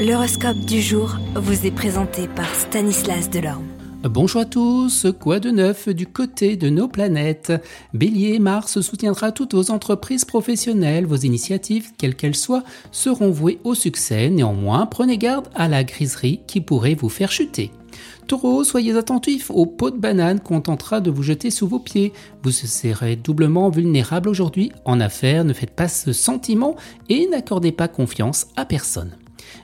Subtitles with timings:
[0.00, 3.66] L'horoscope du jour vous est présenté par Stanislas Delorme.
[4.02, 7.52] Bonjour à tous, quoi de neuf du côté de nos planètes?
[7.92, 13.74] Bélier, Mars soutiendra toutes vos entreprises professionnelles, vos initiatives, quelles qu'elles soient, seront vouées au
[13.74, 17.70] succès, néanmoins prenez garde à la griserie qui pourrait vous faire chuter.
[18.26, 22.14] Taureau, soyez attentifs au pot de banane qu'on tentera de vous jeter sous vos pieds.
[22.42, 24.72] Vous serez doublement vulnérable aujourd'hui.
[24.86, 26.74] En affaires, ne faites pas ce sentiment
[27.10, 29.14] et n'accordez pas confiance à personne.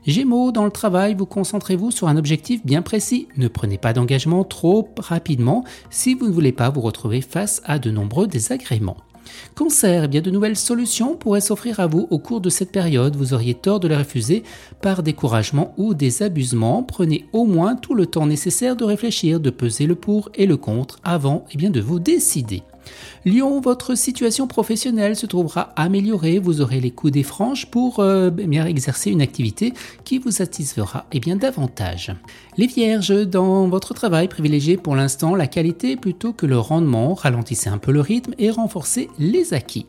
[0.07, 3.29] Gémeaux, dans le travail, vous concentrez-vous sur un objectif bien précis.
[3.36, 7.79] Ne prenez pas d'engagement trop rapidement si vous ne voulez pas vous retrouver face à
[7.79, 8.96] de nombreux désagréments.
[9.54, 13.17] Cancer, eh bien de nouvelles solutions pourraient s'offrir à vous au cours de cette période.
[13.17, 14.43] Vous auriez tort de les refuser
[14.81, 16.82] par découragement ou désabusement.
[16.82, 20.57] Prenez au moins tout le temps nécessaire de réfléchir, de peser le pour et le
[20.57, 22.62] contre avant eh bien, de vous décider.
[23.25, 28.31] Lyon, votre situation professionnelle se trouvera améliorée, vous aurez les coups des franges pour euh,
[28.31, 29.72] bien exercer une activité
[30.04, 32.14] qui vous satisfera et bien davantage.
[32.56, 37.69] Les vierges, dans votre travail, privilégiez pour l'instant la qualité plutôt que le rendement, ralentissez
[37.69, 39.87] un peu le rythme et renforcez les acquis.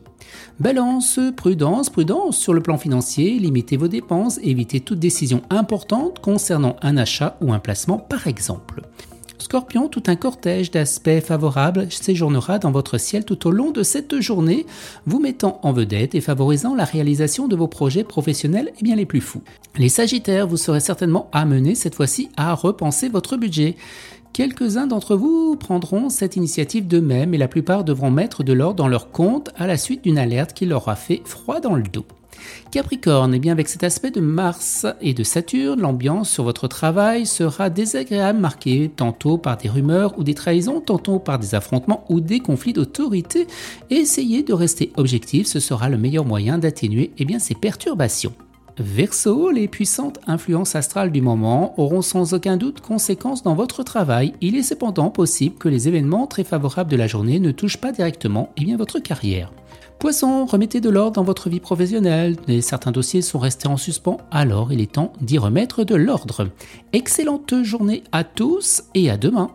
[0.60, 6.76] Balance, prudence, prudence sur le plan financier, limitez vos dépenses, évitez toute décision importante concernant
[6.82, 8.82] un achat ou un placement par exemple.
[9.42, 14.20] Scorpion, tout un cortège d'aspects favorables séjournera dans votre ciel tout au long de cette
[14.20, 14.66] journée,
[15.06, 19.06] vous mettant en vedette et favorisant la réalisation de vos projets professionnels et bien les
[19.06, 19.42] plus fous.
[19.76, 23.76] Les Sagittaires, vous serez certainement amenés cette fois-ci à repenser votre budget.
[24.32, 28.88] Quelques-uns d'entre vous prendront cette initiative d'eux-mêmes et la plupart devront mettre de l'ordre dans
[28.88, 32.06] leur compte à la suite d'une alerte qui leur a fait froid dans le dos.
[32.70, 36.68] Capricorne, et eh bien avec cet aspect de Mars et de Saturne, l'ambiance sur votre
[36.68, 42.04] travail sera désagréable, marquée tantôt par des rumeurs ou des trahisons, tantôt par des affrontements
[42.08, 43.46] ou des conflits d'autorité.
[43.90, 48.32] Essayez de rester objectif, ce sera le meilleur moyen d'atténuer eh ces perturbations.
[48.80, 54.34] Verseau, les puissantes influences astrales du moment auront sans aucun doute conséquences dans votre travail.
[54.40, 57.90] Il est cependant possible que les événements très favorables de la journée ne touchent pas
[57.90, 59.50] directement eh bien, votre carrière.
[59.98, 62.36] Poisson, remettez de l'ordre dans votre vie professionnelle.
[62.60, 66.48] certains dossiers sont restés en suspens, alors il est temps d'y remettre de l'ordre.
[66.92, 69.50] Excellente journée à tous et à demain.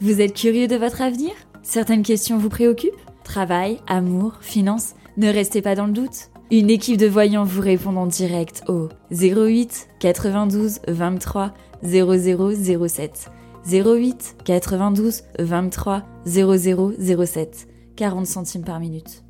[0.00, 1.32] Vous êtes curieux de votre avenir?
[1.62, 2.90] Certaines questions vous préoccupent?
[3.22, 6.30] Travail, amour, finances Ne restez pas dans le doute.
[6.50, 13.30] Une équipe de voyants vous répond en direct au 08 92 23 0007.
[13.70, 17.68] 08 92 23 0007.
[17.94, 19.22] 40 centimes par minute.